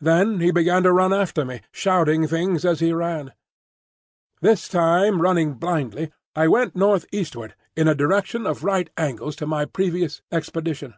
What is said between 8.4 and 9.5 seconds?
at right angles to